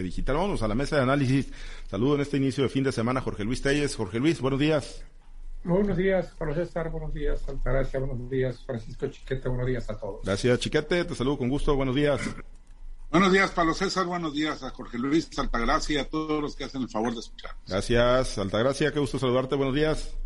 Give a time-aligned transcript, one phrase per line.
[0.00, 0.36] TV Digital.
[0.36, 1.48] Vamos a la mesa de análisis.
[1.88, 3.94] Saludo en este inicio de fin de semana Jorge Luis Telles.
[3.94, 5.04] Jorge Luis, buenos días.
[5.62, 10.22] Buenos días, Pablo César, buenos días, Altagracia, buenos días, Francisco Chiquete, buenos días a todos.
[10.24, 12.18] Gracias, Chiquete, te saludo con gusto, buenos días.
[13.10, 16.64] Buenos días, Pablo César, buenos días a Jorge Luis, Altagracia y a todos los que
[16.64, 17.50] hacen el favor de escuchar.
[17.68, 20.16] Gracias, Altagracia, qué gusto saludarte, buenos días.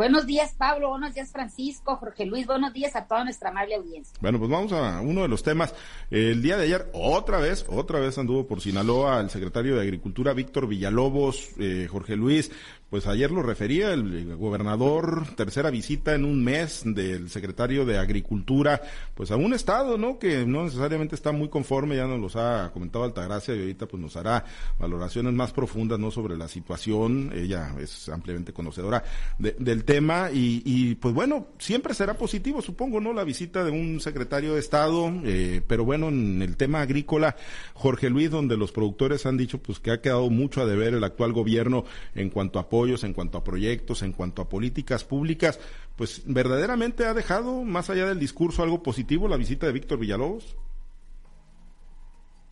[0.00, 0.88] Buenos días, Pablo.
[0.88, 2.46] Buenos días, Francisco, Jorge Luis.
[2.46, 4.16] Buenos días a toda nuestra amable audiencia.
[4.22, 5.74] Bueno, pues vamos a uno de los temas.
[6.10, 10.32] El día de ayer, otra vez, otra vez anduvo por Sinaloa el secretario de Agricultura,
[10.32, 12.50] Víctor Villalobos, eh, Jorge Luis,
[12.90, 18.82] pues ayer lo refería el gobernador, tercera visita en un mes del secretario de Agricultura,
[19.14, 20.18] pues a un estado, ¿no?
[20.18, 24.02] Que no necesariamente está muy conforme, ya nos los ha comentado Altagracia y ahorita pues
[24.02, 24.44] nos hará
[24.78, 26.10] valoraciones más profundas, ¿no?
[26.10, 29.04] Sobre la situación, ella es ampliamente conocedora
[29.38, 33.12] del tema y, y, pues bueno, siempre será positivo, supongo, ¿no?
[33.12, 37.36] La visita de un secretario de Estado, eh, pero bueno, en el tema agrícola,
[37.74, 41.04] Jorge Luis, donde los productores han dicho pues que ha quedado mucho a deber el
[41.04, 41.84] actual gobierno
[42.16, 45.60] en cuanto a en cuanto a proyectos, en cuanto a políticas públicas,
[45.96, 50.56] pues verdaderamente ha dejado, más allá del discurso, algo positivo la visita de Víctor Villalobos.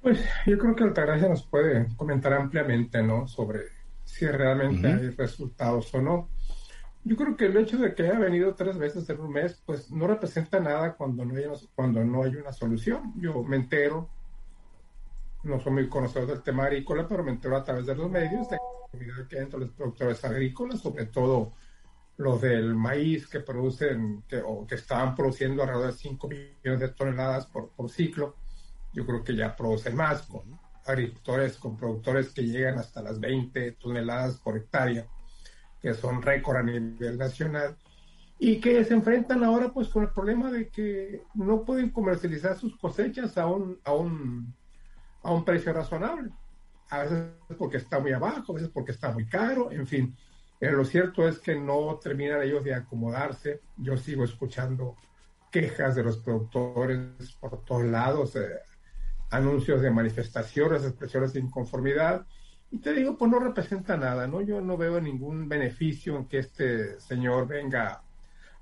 [0.02, 3.26] Pues yo creo que Altagracia nos puede comentar ampliamente, ¿no?
[3.26, 3.60] Sobre
[4.04, 6.28] si realmente hay resultados o no.
[7.04, 9.90] Yo creo que el hecho de que haya venido tres veces en un mes, pues
[9.90, 13.14] no representa nada cuando no hay, cuando no hay una solución.
[13.16, 14.08] Yo me entero,
[15.44, 18.48] no soy muy conocedor del tema agrícola, pero me entero a través de los medios
[18.48, 18.58] de
[19.28, 21.52] que hay los productores agrícolas, sobre todo
[22.16, 26.88] los del maíz que producen que, o que estaban produciendo alrededor de 5 millones de
[26.88, 28.34] toneladas por, por ciclo.
[28.92, 33.72] Yo creo que ya producen más con agricultores, con productores que llegan hasta las 20
[33.72, 35.06] toneladas por hectárea,
[35.80, 37.76] que son récord a nivel nacional
[38.38, 42.76] y que se enfrentan ahora pues con el problema de que no pueden comercializar sus
[42.76, 44.54] cosechas a un, a un,
[45.28, 46.30] a un precio razonable
[46.90, 47.26] a veces
[47.58, 50.16] porque está muy abajo, a veces porque está muy caro, en fin.
[50.58, 53.60] Pero lo cierto es que no terminan ellos de acomodarse.
[53.76, 54.96] Yo sigo escuchando
[55.50, 58.60] quejas de los productores por todos lados, eh,
[59.30, 62.26] anuncios de manifestaciones, expresiones de inconformidad.
[62.70, 64.40] Y te digo, pues no representa nada, ¿no?
[64.40, 68.02] Yo no veo ningún beneficio en que este señor venga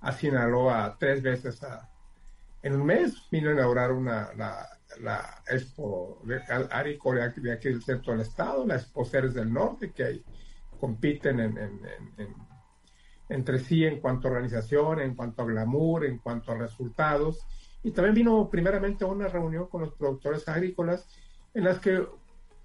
[0.01, 1.61] a Sinaloa tres veces
[2.63, 3.17] en un mes.
[3.31, 6.23] Vino a inaugurar una, la, la Expo
[6.71, 10.25] Aricore de aquí del centro del estado, la Expo Ceres del Norte, que hay,
[10.79, 11.81] compiten en,
[13.29, 17.47] entre sí en cuanto a organización, en cuanto a glamour, en cuanto a resultados.
[17.83, 21.09] Y también vino primeramente a una reunión con los productores agrícolas
[21.55, 22.07] en las que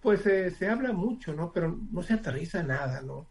[0.01, 1.51] pues se habla mucho, ¿no?
[1.51, 3.27] Pero no se aterriza nada, ¿no?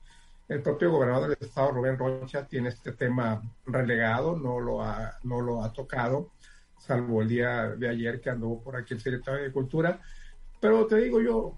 [0.48, 5.40] El propio gobernador del estado, Rubén Rocha, tiene este tema relegado, no lo ha, no
[5.40, 6.30] lo ha tocado
[6.80, 10.00] salvo el día de ayer que anduvo por aquí el secretario de Agricultura.
[10.60, 11.54] Pero te digo yo,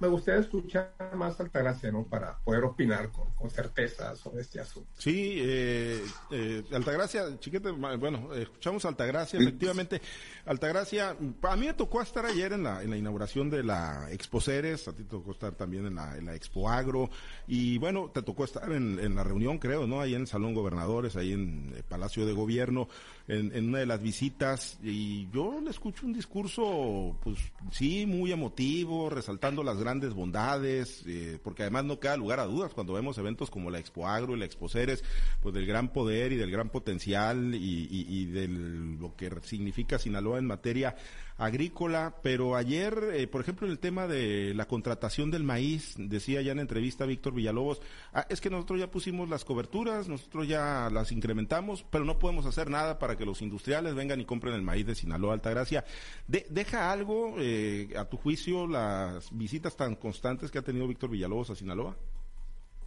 [0.00, 2.04] me gustaría escuchar más Altagracia, ¿no?
[2.04, 4.88] Para poder opinar con, con certeza sobre este asunto.
[4.96, 10.00] Sí, eh, eh, Altagracia, chiquete, bueno, escuchamos Altagracia, efectivamente.
[10.46, 14.40] Altagracia, a mí me tocó estar ayer en la, en la inauguración de la Expo
[14.40, 17.10] Ceres, a ti te tocó estar también en la, en la Expo Agro,
[17.46, 20.00] y bueno, te tocó estar en, en la reunión, creo, ¿no?
[20.00, 22.88] Ahí en el Salón Gobernadores, ahí en el Palacio de Gobierno,
[23.26, 27.38] en, en una de las visitas, y yo le escucho un discurso, pues
[27.72, 32.74] sí, muy emotivo, resaltando las grandes bondades, eh, porque además no queda lugar a dudas
[32.74, 35.02] cuando vemos eventos como la Expo Agro y la Expo Ceres,
[35.40, 40.38] pues del gran poder y del gran potencial y, y, de lo que significa Sinaloa
[40.38, 40.94] en materia
[41.38, 46.42] agrícola, pero ayer, eh, por ejemplo, en el tema de la contratación del maíz, decía
[46.42, 47.80] ya en entrevista Víctor Villalobos,
[48.12, 52.44] ah, es que nosotros ya pusimos las coberturas, nosotros ya las incrementamos, pero no podemos
[52.44, 55.84] hacer nada para que los industriales vengan y compren el maíz de Sinaloa Altagracia.
[56.26, 61.08] De, ¿Deja algo, eh, a tu juicio, las visitas tan constantes que ha tenido Víctor
[61.08, 61.96] Villalobos a Sinaloa?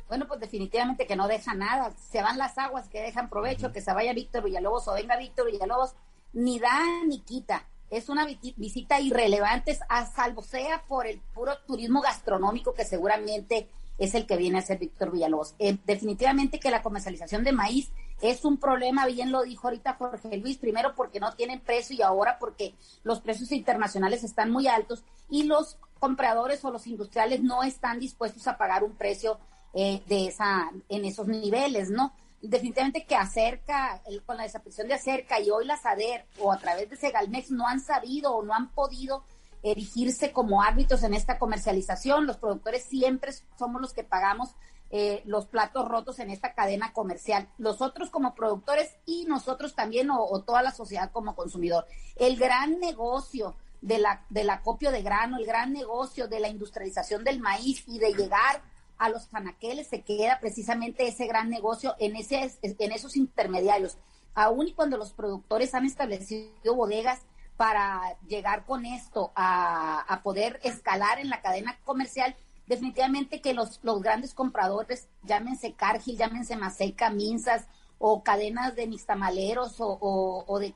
[0.07, 1.91] Bueno, pues definitivamente que no deja nada.
[1.91, 5.49] Se van las aguas que dejan provecho, que se vaya Víctor Villalobos o venga Víctor
[5.49, 5.95] Villalobos,
[6.33, 8.25] ni da ni quita es una
[8.55, 13.67] visita irrelevante, a salvo sea por el puro turismo gastronómico que seguramente
[13.97, 15.55] es el que viene a ser Víctor Villalobos.
[15.59, 20.37] Eh, definitivamente que la comercialización de maíz es un problema, bien lo dijo ahorita Jorge
[20.37, 25.03] Luis, primero porque no tienen precio y ahora porque los precios internacionales están muy altos
[25.29, 29.39] y los compradores o los industriales no están dispuestos a pagar un precio
[29.73, 32.13] eh, de esa en esos niveles, ¿no?
[32.41, 36.89] definitivamente que acerca, con la desaparición de acerca y hoy la SADER o a través
[36.89, 39.23] de Segalmex no han sabido o no han podido
[39.63, 42.25] erigirse como árbitros en esta comercialización.
[42.25, 44.55] Los productores siempre somos los que pagamos
[44.91, 47.47] eh, los platos rotos en esta cadena comercial.
[47.57, 51.87] Los otros como productores y nosotros también o, o toda la sociedad como consumidor.
[52.17, 57.23] El gran negocio de la, del acopio de grano, el gran negocio de la industrialización
[57.23, 58.61] del maíz y de llegar
[58.97, 63.97] a los fanaqueles, se queda precisamente ese gran negocio en, ese, en esos intermediarios.
[64.35, 67.21] Aún y cuando los productores han establecido bodegas
[67.57, 72.35] para llegar con esto a, a poder escalar en la cadena comercial,
[72.67, 77.67] definitivamente que los, los grandes compradores, llámense Cargill, llámense Maseca, Minzas
[77.97, 80.73] o cadenas de nixtamaleros o, de,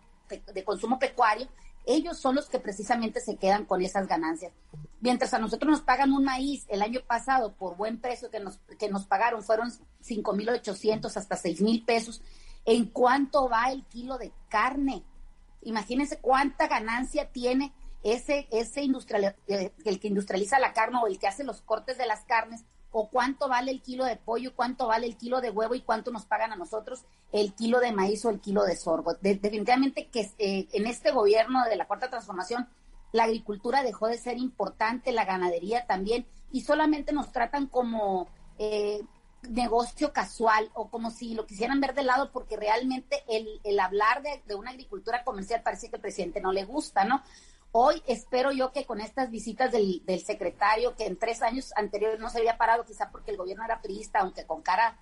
[0.53, 1.47] de, consumo pecuario,
[1.85, 4.53] ellos son los que precisamente se quedan con esas ganancias.
[5.01, 8.57] Mientras a nosotros nos pagan un maíz el año pasado por buen precio que nos,
[8.79, 9.71] que nos pagaron, fueron
[10.03, 12.21] 5.800 hasta 6.000 pesos.
[12.65, 15.03] ¿En cuánto va el kilo de carne?
[15.61, 17.73] Imagínense cuánta ganancia tiene
[18.05, 21.97] ese, ese industrial, eh, el que industrializa la carne o el que hace los cortes
[21.97, 25.49] de las carnes, o cuánto vale el kilo de pollo, cuánto vale el kilo de
[25.49, 28.75] huevo y cuánto nos pagan a nosotros el kilo de maíz o el kilo de
[28.77, 29.15] sorgo.
[29.15, 32.69] definitivamente que eh, en este gobierno de la cuarta transformación
[33.11, 38.27] la agricultura dejó de ser importante, la ganadería también, y solamente nos tratan como
[38.59, 39.01] eh,
[39.49, 44.21] negocio casual o como si lo quisieran ver de lado porque realmente el, el hablar
[44.21, 47.23] de, de, una agricultura comercial parece que al presidente no le gusta, ¿no?
[47.77, 52.29] Hoy espero yo que con estas visitas del, secretario, que en tres años anteriores no
[52.29, 54.97] se había parado, quizá porque el gobierno era priista, aunque con cara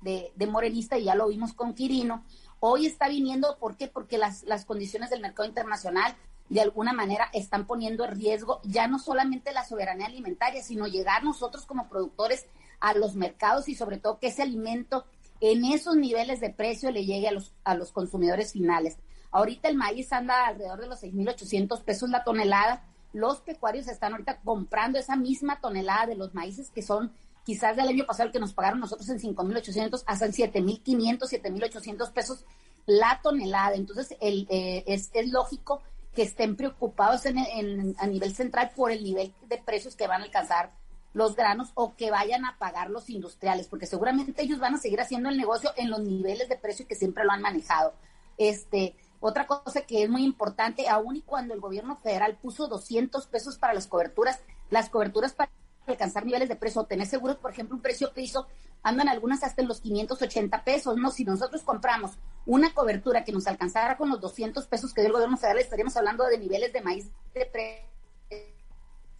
[0.00, 2.24] de, morenista, y ya lo vimos con Quirino,
[2.60, 3.88] hoy está viniendo, ¿por qué?
[3.88, 6.16] Porque las, las condiciones del mercado internacional
[6.48, 11.24] de alguna manera están poniendo en riesgo ya no solamente la soberanía alimentaria, sino llegar
[11.24, 12.46] nosotros como productores
[12.80, 15.04] a los mercados y sobre todo que ese alimento
[15.40, 18.96] en esos niveles de precio le llegue a los, a los consumidores finales.
[19.34, 22.84] Ahorita el maíz anda alrededor de los 6.800 pesos la tonelada.
[23.12, 27.12] Los pecuarios están ahorita comprando esa misma tonelada de los maíces que son
[27.44, 32.12] quizás del año pasado el que nos pagaron nosotros en 5.800 hasta en 7.500, 7.800
[32.12, 32.44] pesos
[32.86, 33.74] la tonelada.
[33.74, 35.82] Entonces el, eh, es, lógico
[36.14, 40.20] que estén preocupados en, en, a nivel central por el nivel de precios que van
[40.20, 40.70] a alcanzar
[41.12, 45.00] los granos o que vayan a pagar los industriales, porque seguramente ellos van a seguir
[45.00, 47.94] haciendo el negocio en los niveles de precio que siempre lo han manejado.
[48.38, 53.26] Este, otra cosa que es muy importante, aún y cuando el gobierno federal puso 200
[53.26, 54.40] pesos para las coberturas,
[54.70, 55.50] las coberturas para
[55.86, 58.46] alcanzar niveles de precio tener seguros, por ejemplo, un precio piso,
[58.82, 61.10] andan algunas hasta en los 580 pesos, ¿no?
[61.10, 62.12] Si nosotros compramos
[62.46, 65.96] una cobertura que nos alcanzara con los 200 pesos que dio el gobierno federal, estaríamos
[65.96, 67.46] hablando de niveles de maíz de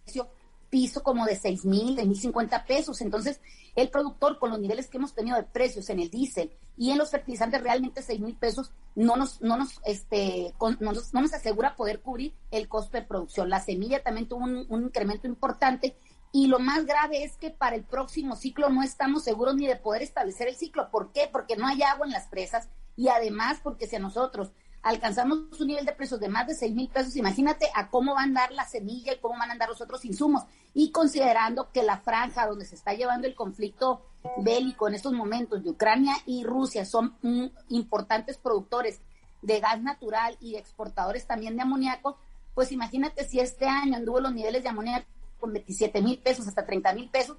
[0.05, 0.29] precio
[0.75, 2.99] piso como de 6 mil, de mil 50 pesos.
[2.99, 3.39] Entonces,
[3.77, 6.97] el productor, con los niveles que hemos tenido de precios en el diésel y en
[6.97, 12.01] los fertilizantes, realmente 6 mil pesos no nos, no nos, este, no nos, asegura poder
[12.01, 13.49] cubrir el costo de producción.
[13.49, 15.95] La semilla también tuvo un, un incremento importante
[16.33, 19.77] y lo más grave es que para el próximo ciclo no estamos seguros ni de
[19.77, 20.91] poder establecer el ciclo.
[20.91, 21.29] ¿Por qué?
[21.31, 22.67] Porque no hay agua en las presas
[22.97, 24.51] y además porque si a nosotros
[24.85, 28.21] alcanzamos un nivel de precios de más de 6 mil pesos, imagínate a cómo van
[28.21, 30.43] a andar la semilla y cómo van a andar los otros insumos.
[30.75, 34.05] Y considerando que la franja donde se está llevando el conflicto
[34.37, 37.15] bélico en estos momentos de Ucrania y Rusia son
[37.69, 39.01] importantes productores
[39.41, 42.19] de gas natural y exportadores también de amoníaco,
[42.53, 45.07] pues imagínate si este año anduvo los niveles de amoníaco
[45.39, 47.37] con 27 mil pesos hasta 30 mil pesos,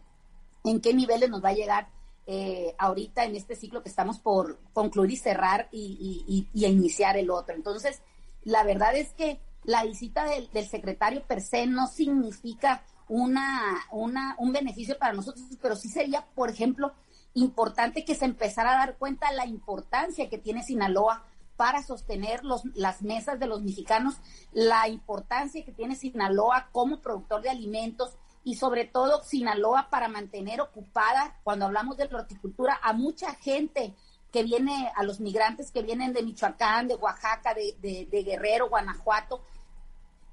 [0.64, 1.90] ¿en qué niveles nos va a llegar
[2.26, 7.54] eh, ahorita en este ciclo que estamos por concluir y cerrar y, iniciar el otro.
[7.54, 8.02] Entonces,
[8.42, 14.52] la verdad es que la visita del, secretario per se no significa una, una, un
[14.52, 16.92] beneficio para nosotros, pero sí sería, por ejemplo,
[17.34, 21.24] importante que se empezara a dar cuenta la importancia que tiene Sinaloa
[21.56, 24.16] para sostener los, las mesas de los mexicanos,
[24.52, 30.60] la importancia que tiene Sinaloa como productor de alimentos, y sobre todo Sinaloa para mantener
[30.60, 33.92] ocupada, cuando hablamos de la horticultura, a mucha gente
[34.30, 39.42] que viene, a los migrantes que vienen de Michoacán, de Oaxaca, de, Guerrero, Guanajuato,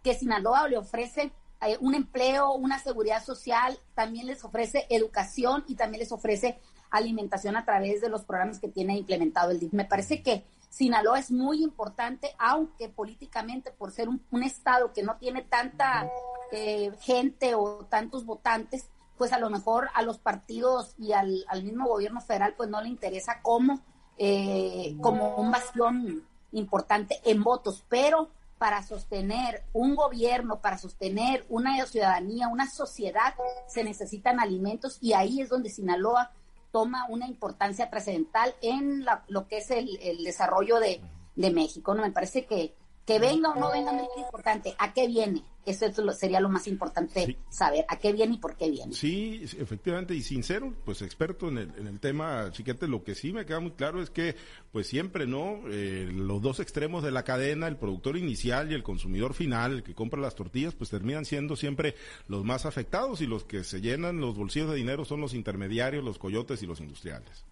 [0.03, 5.73] que Sinaloa le ofrece eh, un empleo, una seguridad social, también les ofrece educación y
[5.73, 6.59] también les ofrece
[6.91, 9.73] alimentación a través de los programas que tiene implementado el DIF.
[9.73, 15.17] Me parece que Sinaloa es muy importante, aunque políticamente, por ser un estado que no
[15.17, 16.07] tiene tanta
[16.53, 21.87] eh, gente o tantos votantes, pues a lo mejor a los partidos y al, mismo
[21.87, 23.81] gobierno federal pues no le interesa como,
[24.17, 28.29] eh, como un bastión importante en votos, pero
[28.59, 33.33] para sostener un gobierno, para sostener una ciudadanía, una sociedad,
[33.67, 36.31] se necesitan alimentos y ahí es donde Sinaloa
[36.71, 41.01] toma una importancia trascendental en lo que es el, desarrollo de,
[41.35, 41.95] México.
[41.95, 42.03] ¿no?
[42.03, 44.73] Me parece que Que venga o no venga no es importante.
[44.77, 45.43] ¿A qué viene?
[45.65, 47.85] Eso, sería lo más importante saber.
[47.87, 48.93] ¿A qué viene y por qué viene?
[48.93, 50.13] Sí, efectivamente.
[50.13, 53.59] Y sincero, pues experto en el, en el tema, Chiquete, lo que sí me queda
[53.59, 54.35] muy claro es que,
[54.71, 55.59] pues siempre, ¿no?
[55.67, 59.83] Eh, los dos extremos de la cadena, el productor inicial y el consumidor final, el
[59.83, 61.95] que compra las tortillas, pues terminan siendo siempre
[62.27, 66.03] los más afectados y los que se llenan los bolsillos de dinero son los intermediarios,
[66.03, 67.45] los coyotes y los industriales.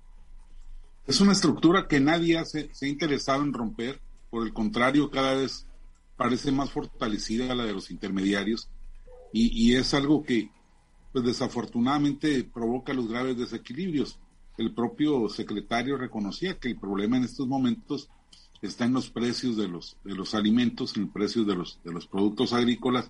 [1.07, 3.99] Es una estructura que nadie se ha interesado en romper
[4.31, 5.67] por el contrario, cada vez
[6.15, 8.69] parece más fortalecida la de los intermediarios
[9.33, 10.49] y, es algo que,
[11.13, 14.19] pues desafortunadamente, provoca los graves desequilibrios.
[14.57, 18.09] El propio secretario reconocía que el problema en estos momentos
[18.61, 21.93] está en los precios de los de los alimentos, en el precio de los de
[21.93, 23.09] los productos agrícolas,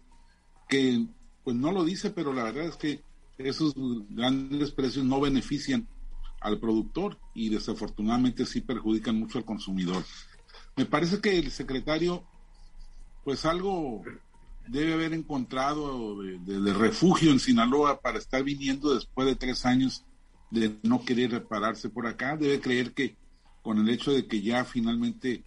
[0.69, 1.07] que
[1.43, 3.01] pues no lo dice, pero la verdad es que
[3.37, 3.73] esos
[4.09, 5.87] grandes precios no benefician
[6.39, 10.03] al productor y desafortunadamente sí perjudican mucho al consumidor.
[10.75, 12.23] Me parece que el secretario,
[13.23, 14.03] pues algo
[14.67, 20.05] debe haber encontrado de, refugio en Sinaloa para estar viniendo después de tres años
[20.49, 22.37] de no querer repararse por acá.
[22.37, 23.17] Debe creer que
[23.61, 25.43] con el hecho de que ya finalmente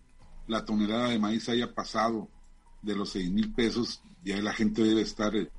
[0.46, 2.28] la tonelada de maíz haya pasado
[2.82, 5.50] de los seis mil pesos, ya la gente debe estar eh,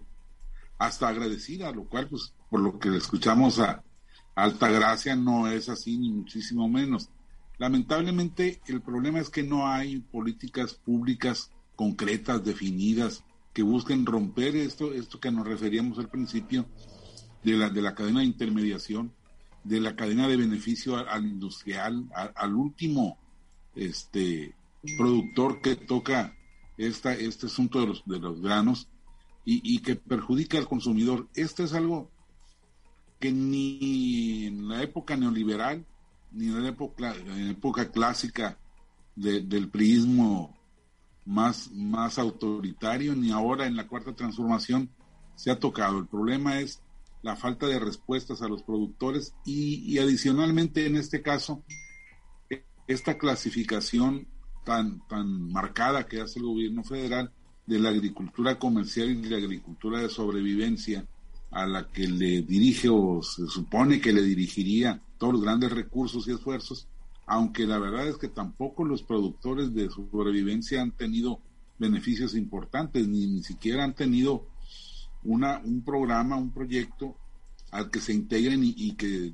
[0.77, 3.83] hasta agradecida, lo cual, pues, por lo que escuchamos a,
[4.35, 7.09] a Altagracia, no es así, ni muchísimo menos.
[7.57, 14.93] Lamentablemente el problema es que no hay políticas públicas concretas, definidas, que busquen romper esto,
[14.93, 16.65] esto que nos referíamos al principio,
[17.43, 19.13] de la, de la cadena de intermediación,
[19.63, 23.17] de la cadena de beneficio al, industrial, al último
[23.75, 24.55] este
[24.97, 26.35] productor que toca
[26.77, 28.89] esta, este asunto de los, de los granos
[29.45, 31.29] y, y que perjudica al consumidor.
[31.35, 32.11] Esto es algo
[33.19, 35.85] que ni en la época neoliberal
[36.35, 38.59] ni en la época, clásica
[39.15, 40.55] del priismo
[41.23, 44.89] más, más autoritario, ni ahora en la cuarta transformación
[45.35, 45.97] se ha tocado.
[45.97, 46.81] El problema es
[47.21, 51.63] la falta de respuestas a los productores y, adicionalmente en este caso,
[52.85, 54.27] esta clasificación
[54.65, 57.31] tan, tan marcada que hace el gobierno federal
[57.65, 61.07] de la agricultura comercial y de la agricultura de sobrevivencia
[61.55, 66.27] a la que le dirige o se supone que le dirigiría todos los grandes recursos
[66.27, 66.85] y esfuerzos,
[67.25, 71.39] aunque la verdad es que tampoco los productores de sobrevivencia han tenido
[71.79, 74.45] beneficios importantes, ni, ni siquiera han tenido
[75.23, 77.15] una, un programa, un proyecto
[77.71, 79.33] al que se integren y, que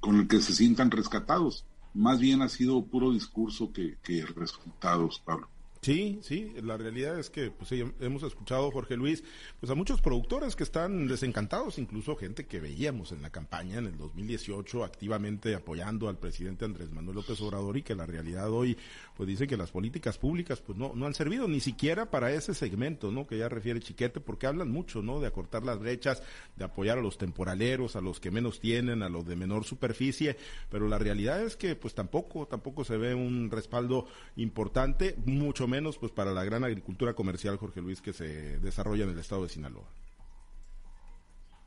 [0.00, 1.64] con el que se sientan rescatados.
[1.94, 5.48] Más bien ha sido puro discurso que, que resultados, Pablo.
[5.82, 9.22] Sí, sí, la realidad es que pues hemos escuchado Jorge Luis,
[9.60, 13.86] pues a muchos productores que están desencantados, incluso gente que veíamos en la campaña en
[13.86, 18.76] el 2018 activamente apoyando al presidente Andrés Manuel López Obrador y que la realidad hoy
[19.16, 22.54] pues dice que las políticas públicas pues no no han servido ni siquiera para ese
[22.54, 23.26] segmento, ¿no?
[23.26, 25.20] que ya refiere Chiquete porque hablan mucho, ¿no?
[25.20, 26.22] de acortar las brechas,
[26.56, 30.36] de apoyar a los temporaleros, a los que menos tienen, a los de menor superficie,
[30.70, 34.06] pero la realidad es que pues tampoco tampoco se ve un respaldo
[34.36, 39.04] importante, mucho menos menos pues para la gran agricultura comercial, Jorge Luis, que se desarrolla
[39.04, 39.88] en el estado de Sinaloa.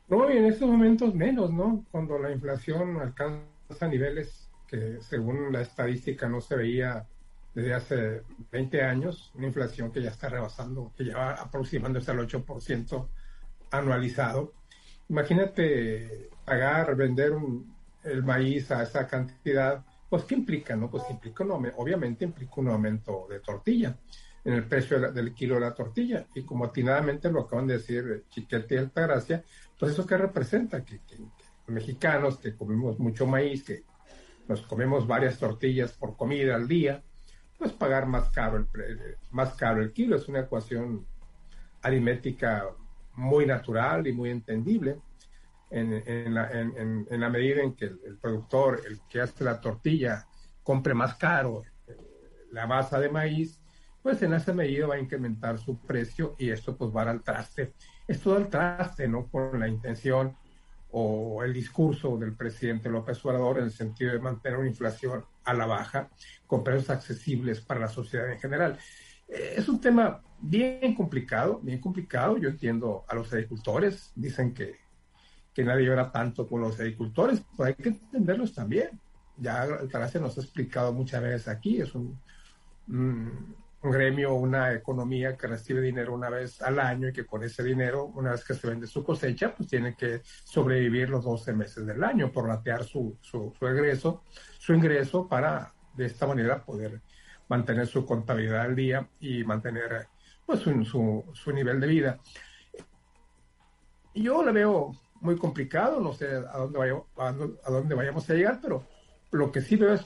[0.08, 1.84] No, y en estos momentos menos, ¿no?
[1.90, 7.06] Cuando la inflación alcanza niveles que según la estadística no se veía
[7.54, 12.18] desde hace 20 años, una inflación que ya está rebasando, que ya va aproximándose al
[12.18, 13.08] 8%
[13.70, 14.52] anualizado.
[15.08, 17.32] Imagínate pagar, vender
[18.04, 20.74] el maíz a esa cantidad pues, ¿qué implica?
[20.74, 20.90] No?
[20.90, 23.96] Pues implica obviamente implica un aumento de tortilla
[24.44, 26.26] en el precio del kilo de la tortilla.
[26.34, 29.44] Y como atinadamente lo acaban de decir Chiquete y Altagracia,
[29.78, 31.00] pues eso que representa, que,
[31.68, 33.84] mexicanos que comemos mucho maíz, que
[34.48, 37.04] nos comemos varias tortillas por comida al día,
[37.56, 40.16] pues pagar más caro el, más caro el kilo.
[40.16, 41.06] Es una ecuación
[41.82, 42.66] aritmética
[43.14, 44.98] muy natural y muy entendible
[45.70, 50.26] en, la, en, en, la, medida en que el, productor, el que hace la tortilla,
[50.62, 51.96] compre más caro eh,
[52.50, 53.60] la masa de maíz,
[54.02, 57.74] pues en esa medida va a incrementar su precio y esto pues va al traste.
[58.08, 59.28] Esto da al traste, ¿no?
[59.28, 60.36] Con la intención
[60.92, 65.54] o el discurso del presidente López Obrador en el sentido de mantener una inflación a
[65.54, 66.08] la baja
[66.46, 68.78] con precios accesibles para la sociedad en general.
[69.28, 72.38] Eh, es un tema bien complicado, bien complicado.
[72.38, 74.89] Yo entiendo a los agricultores, dicen que
[75.54, 79.00] que nadie llora tanto con los agricultores, pues hay que entenderlos también.
[79.36, 82.18] Ya Altagracia nos ha explicado muchas veces aquí, es un,
[83.82, 88.06] gremio, una economía que recibe dinero una vez al año y que con ese dinero,
[88.06, 92.04] una vez que se vende su cosecha, pues tiene que sobrevivir los 12 meses del
[92.04, 94.24] año, por latear su, su, su ingreso,
[94.58, 97.00] su ingreso para de esta manera poder
[97.48, 100.06] mantener su contabilidad al día y mantener
[100.46, 102.18] pues su, su, nivel de vida.
[104.14, 108.58] Yo le veo muy complicado, no sé a dónde, vaya, a dónde vayamos a llegar,
[108.62, 108.86] pero
[109.30, 110.02] lo que sí veo es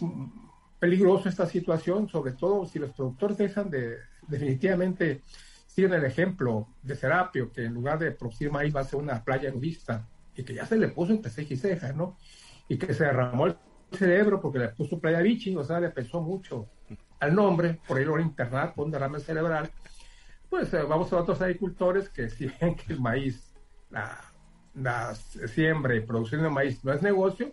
[0.78, 5.23] peligroso esta situación, sobre todo si los productores dejan de definitivamente
[5.66, 9.25] siguen el ejemplo de Serapio, que en lugar de producir maíz va a ser una
[9.25, 10.06] playa nudista
[10.37, 12.16] y que ya se le puso entre ceja y ceja, ¿no?
[12.68, 13.56] Y que se derramó el
[13.90, 16.68] cerebro porque le puso playa bichi, o sea, le pensó mucho
[17.18, 19.71] al nombre, por ahí lo internar con derrame cerebral.
[20.49, 23.54] Pues eh, vamos a otros agricultores que si ven que el maíz,
[23.90, 24.21] la,
[24.75, 27.52] la siembra y producción de maíz no es negocio,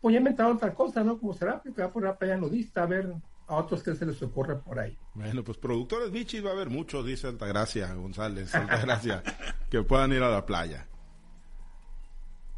[0.00, 1.18] pues ya inventaron otra cosa, ¿no?
[1.18, 3.14] Como Serapio, que va a poner una playa nudista, a ver
[3.46, 4.96] a otros que se les ocurre por ahí.
[5.14, 9.22] Bueno, pues productores bichis va a haber muchos, dice Altagracia González, Altagracia,
[9.70, 10.86] que puedan ir a la playa.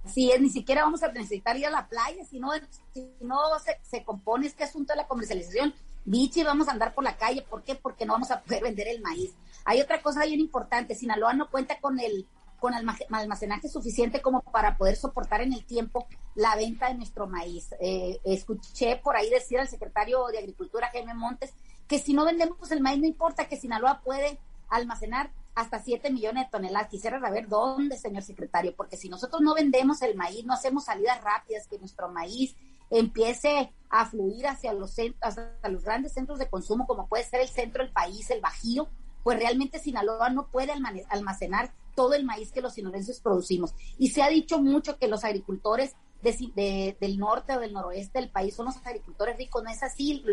[0.06, 2.50] Sí, ni siquiera vamos a necesitar ir a la playa, si no,
[2.92, 3.38] si no
[3.82, 7.64] se, compone este asunto de la comercialización, bichi vamos a andar por la calle, ¿por
[7.64, 7.74] qué?
[7.74, 9.34] Porque no vamos a poder vender el maíz.
[9.64, 12.26] Hay otra cosa bien importante, Sinaloa no cuenta con el
[12.58, 17.74] con almacenaje suficiente como para poder soportar en el tiempo la venta de nuestro maíz.
[17.80, 21.52] Eh, escuché por ahí decir al secretario de Agricultura, Jaime Montes,
[21.86, 26.44] que si no vendemos el maíz no importa, que Sinaloa puede almacenar hasta 7 millones
[26.44, 26.88] de toneladas.
[26.88, 31.22] Quisiera saber dónde, señor secretario, porque si nosotros no vendemos el maíz, no hacemos salidas
[31.22, 32.54] rápidas, que nuestro maíz
[32.90, 37.48] empiece a fluir hacia los, hacia los grandes centros de consumo, como puede ser el
[37.48, 38.88] centro del país, el Bajío,
[39.22, 40.72] pues realmente Sinaloa no puede
[41.08, 43.74] almacenar todo el maíz que los sinaloenses producimos.
[43.98, 48.54] Y se ha dicho mucho que los agricultores del norte o del noroeste del país
[48.54, 49.62] son los agricultores ricos.
[49.62, 50.24] No es así.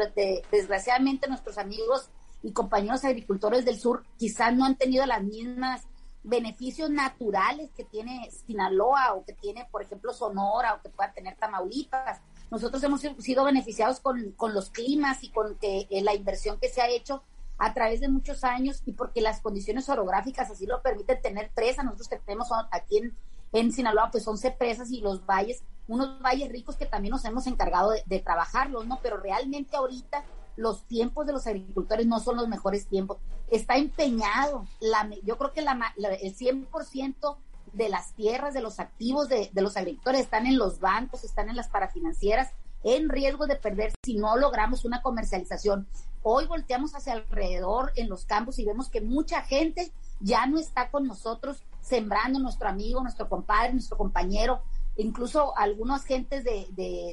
[0.52, 2.10] desgraciadamente nuestros amigos
[2.44, 5.84] y compañeros agricultores del sur quizás no han tenido las mismas
[6.24, 11.36] beneficios naturales que tiene Sinaloa o que tiene, por ejemplo, Sonora o que pueda tener
[11.36, 12.22] Tamaulipas.
[12.50, 16.70] Nosotros hemos sido beneficiados con, con los climas y con que, eh, la inversión que
[16.70, 17.24] se ha hecho
[17.58, 21.86] a través de muchos años y porque las condiciones orográficas así lo permiten tener presas.
[21.86, 23.18] Nosotros tenemos aquí en,
[23.54, 27.48] en Sinaloa pues 11 presas y los valles, unos valles ricos que también nos hemos
[27.48, 29.00] encargado de, trabajarlos, ¿no?
[29.02, 30.24] Pero realmente ahorita
[30.56, 33.18] los tiempos de los agricultores no son los mejores tiempos.
[33.50, 37.38] Está empeñado, la, yo creo que la, el 100%
[37.74, 41.50] de las tierras, de los activos de, de los agricultores están en los bancos, están
[41.50, 42.52] en las parafinancieras,
[42.84, 45.88] en riesgo de perder si no logramos una comercialización.
[46.22, 50.90] Hoy volteamos hacia alrededor en los campos y vemos que mucha gente ya no está
[50.90, 54.62] con nosotros sembrando nuestro amigo, nuestro compadre, nuestro compañero.
[54.96, 56.68] Incluso algunas gentes de,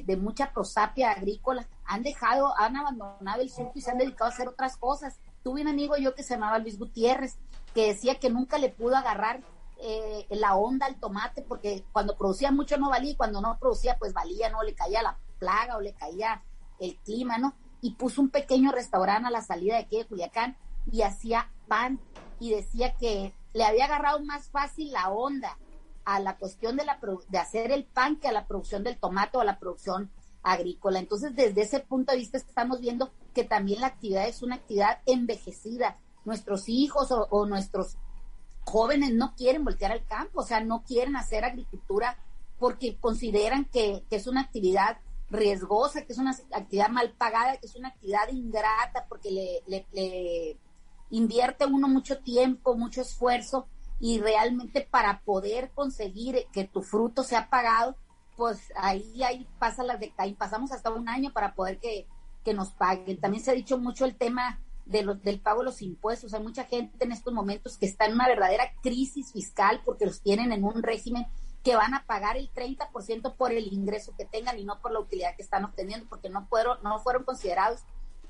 [0.05, 4.33] de, mucha prosapia agrícola han dejado, han abandonado el surco y se han dedicado a
[4.33, 5.19] hacer otras cosas.
[5.43, 7.37] Tuve un amigo yo que se llamaba Luis Gutiérrez,
[7.73, 9.41] que decía que nunca le pudo agarrar
[9.81, 13.97] eh, la onda al tomate, porque cuando producía mucho no valía y cuando no producía
[13.97, 16.43] pues valía, no le caía la plaga o le caía
[16.79, 17.55] el clima, ¿no?
[17.81, 20.55] y puso un pequeño restaurante a la salida de aquí de Culiacán
[20.91, 21.99] y hacía pan
[22.39, 25.57] y decía que le había agarrado más fácil la onda
[26.05, 26.99] a la cuestión de, la,
[27.29, 30.11] de hacer el pan que a la producción del tomate o a la producción
[30.43, 30.99] agrícola.
[30.99, 34.99] Entonces, desde ese punto de vista estamos viendo que también la actividad es una actividad
[35.05, 35.97] envejecida.
[36.23, 37.97] Nuestros hijos o, nuestros
[38.63, 42.17] jóvenes no quieren voltear al campo, o sea, no quieren hacer agricultura
[42.59, 44.99] porque consideran que, que es una actividad
[45.31, 50.57] riesgosa, que es una actividad mal pagada, que es una actividad ingrata porque le, le,
[51.09, 53.67] invierte uno mucho tiempo, mucho esfuerzo
[53.99, 57.95] y realmente para poder conseguir que tu fruto sea pagado,
[58.35, 62.07] pues ahí, ahí pasa las de ahí pasamos hasta un año para poder que,
[62.43, 63.19] que nos paguen.
[63.19, 66.33] También se ha dicho mucho el tema de los, del pago de los impuestos.
[66.33, 70.21] Hay mucha gente en estos momentos que está en una verdadera crisis fiscal porque los
[70.21, 71.27] tienen en un régimen
[71.63, 74.99] que van a pagar el 30% por el ingreso que tengan y no por la
[74.99, 77.81] utilidad que están obteniendo, porque no fueron, no fueron considerados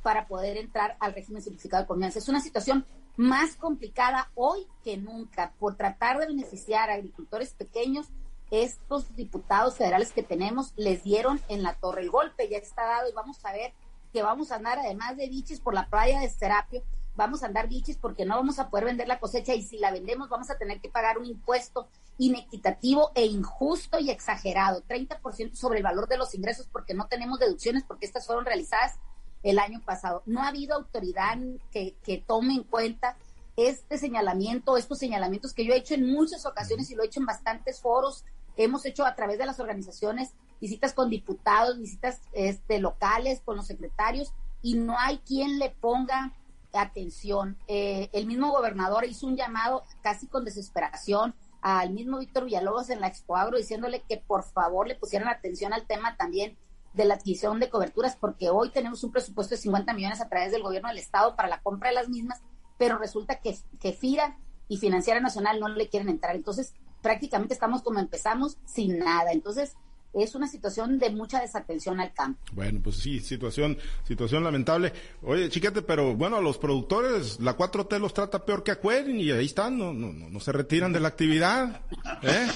[0.02, 2.20] para poder entrar al régimen simplificado de confianza.
[2.20, 8.08] Es una situación más complicada hoy que nunca por tratar de beneficiar a agricultores pequeños.
[8.50, 13.10] Estos diputados federales que tenemos les dieron en la torre el golpe, ya está dado
[13.10, 13.74] y vamos a ver
[14.12, 16.84] que vamos a andar además de bichis por la playa de Serapio,
[17.15, 19.91] vamos a andar bichis porque no vamos a poder vender la cosecha y si la
[19.91, 25.80] vendemos vamos a tener que pagar un impuesto inequitativo e injusto y exagerado, 30% sobre
[25.80, 28.97] el valor de los ingresos porque no tenemos deducciones porque estas fueron realizadas
[29.43, 30.21] el año pasado.
[30.26, 31.38] No ha habido autoridad
[31.71, 33.17] que, tome en cuenta
[33.58, 37.19] este señalamiento, estos señalamientos que yo he hecho en muchas ocasiones y lo he hecho
[37.19, 38.24] en bastantes foros,
[38.56, 43.65] hemos hecho a través de las organizaciones visitas con diputados, visitas este, locales, con los
[43.65, 46.34] secretarios, y no hay quien le ponga
[46.73, 47.57] atención.
[47.67, 53.01] Eh, el mismo gobernador hizo un llamado casi con desesperación al mismo Víctor Villalobos en
[53.01, 56.57] la Expo Agro diciéndole que por favor le pusieran atención al tema también
[56.93, 60.51] de la adquisición de coberturas, porque hoy tenemos un presupuesto de 50 millones a través
[60.51, 62.41] del gobierno del Estado para la compra de las mismas,
[62.77, 66.36] pero resulta que, que FIRA y Financiera Nacional no le quieren entrar.
[66.36, 69.31] Entonces, prácticamente estamos como empezamos, sin nada.
[69.31, 69.75] Entonces,
[70.13, 72.39] es una situación de mucha desatención al campo.
[72.54, 74.93] Bueno, pues sí, situación, situación lamentable.
[75.21, 79.19] Oye, chiquete, pero bueno, a los productores, la 4T los trata peor que a Cuerin
[79.19, 81.82] y ahí están, no, no, no, se retiran de la actividad.
[82.24, 82.47] ¿eh?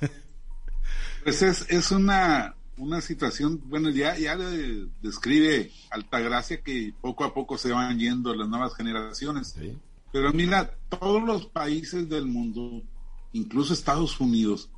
[1.24, 4.36] Pues es, es una, una situación, bueno, ya, ya
[5.02, 9.54] describe Altagracia que poco a poco se van yendo las nuevas generaciones.
[10.12, 12.82] Pero mira, todos los países del mundo,
[13.32, 14.70] incluso Estados Unidos,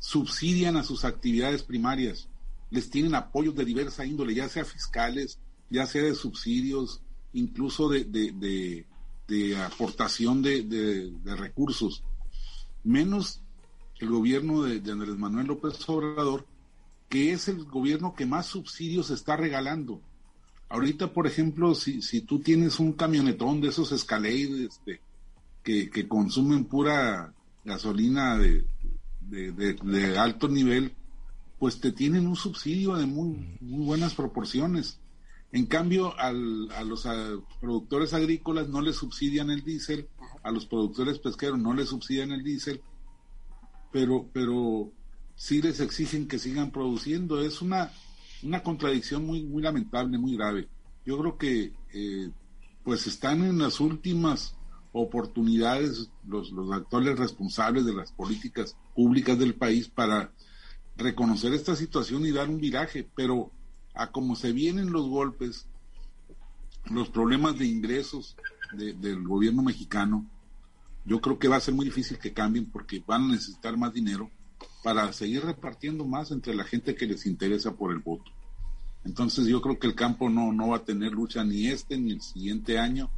[0.00, 2.28] subsidian a sus actividades primarias,
[2.70, 8.04] les tienen apoyos de diversa índole, ya sea fiscales, ya sea de subsidios, incluso de,
[8.04, 12.02] de, aportación de, recursos,
[12.82, 13.42] menos
[14.00, 16.46] el gobierno de, Andrés Manuel López Obrador,
[17.08, 20.00] que es el gobierno que más subsidios está regalando.
[20.68, 24.80] Ahorita, por ejemplo, si, si tú tienes un camionetón de esos escaleres
[25.62, 27.34] que, que consumen pura
[27.64, 28.64] gasolina de,
[29.20, 30.94] de, alto nivel,
[31.58, 34.98] pues te tienen un subsidio de muy, muy buenas proporciones.
[35.52, 37.06] En cambio, al, a los
[37.60, 40.08] productores agrícolas no les subsidian el diésel,
[40.42, 42.80] a los productores pesqueros no les subsidian el diésel,
[43.92, 44.92] pero, pero
[45.34, 47.40] sí les exigen que sigan produciendo.
[47.40, 47.90] Es una,
[48.42, 50.68] una contradicción muy, muy lamentable, muy grave.
[51.04, 52.30] Yo creo que eh,
[52.84, 54.54] pues están en las últimas
[54.92, 60.32] oportunidades los, los actuales responsables de las políticas públicas del país para
[60.96, 63.50] reconocer esta situación y dar un viraje, pero
[63.94, 65.66] a como se vienen los golpes,
[66.90, 68.36] los problemas de ingresos
[68.72, 70.26] del gobierno mexicano,
[71.04, 73.92] yo creo que va a ser muy difícil que cambien porque van a necesitar más
[73.92, 74.30] dinero
[74.82, 78.30] para seguir repartiendo más entre la gente que les interesa por el voto.
[79.04, 82.12] Entonces yo creo que el campo no, no va a tener lucha ni este ni
[82.12, 83.10] el siguiente año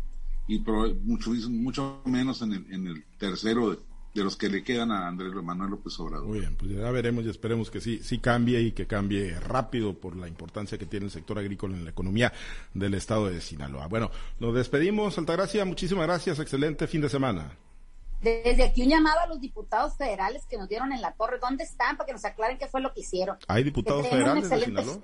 [0.49, 0.59] y
[1.05, 3.79] mucho, mucho menos en el, en el tercero de,
[4.23, 6.29] los que le quedan a Andrés Manuel López Obrador.
[6.29, 9.95] Muy bien, pues ya veremos y esperemos que sí, sí cambie y que cambie rápido
[9.95, 12.33] por la importancia que tiene el sector agrícola en la economía
[12.75, 13.87] del estado de Sinaloa.
[13.87, 17.57] Bueno, nos despedimos, Altagracia, muchísimas gracias, excelente fin de semana.
[18.23, 21.39] Desde aquí un llamado a los diputados federales que nos dieron en la torre.
[21.41, 21.97] ¿Dónde están?
[21.97, 23.37] Para que nos aclaren qué fue lo que hicieron.
[23.49, 24.99] ¿Hay diputados federales de Sinaloa?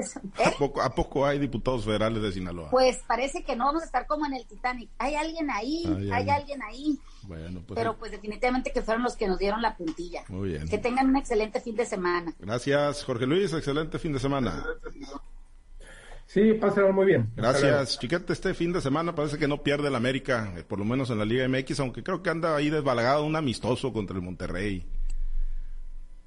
[0.45, 2.71] ¿A, poco, ¿A, poco, hay diputados federales de Sinaloa?
[2.71, 4.89] Pues parece que no vamos a estar como en el Titanic.
[4.99, 6.99] Hay alguien ahí, hay, alguien ahí.
[7.23, 10.23] Bueno, pues Pero pues definitivamente que fueron los que nos dieron la puntilla.
[10.29, 10.69] Muy bien.
[10.69, 12.35] Que tengan un excelente fin de semana.
[12.39, 13.53] Gracias, Jorge Luis.
[13.53, 14.65] Excelente fin de semana.
[16.29, 17.33] Sí, pásenlo muy bien.
[17.35, 18.35] Gracias, Chiquete.
[18.35, 21.19] Este fin de semana parece que no pierde el América, eh, por lo menos en
[21.19, 24.87] la Liga MX, aunque creo que anda ahí desbalagado un amistoso contra el Monterrey.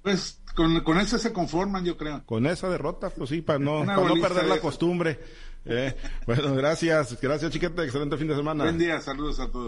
[0.02, 2.26] Pues con, con esa se conforman, yo creo.
[2.26, 5.20] Con esa derrota, pues sí, para no, no perder la costumbre.
[5.66, 7.84] Eh, bueno, gracias, gracias, Chiquete.
[7.84, 8.64] Excelente fin de semana.
[8.64, 9.60] Buen día, saludos a todos.